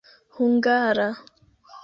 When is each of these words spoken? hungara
hungara 0.39 1.07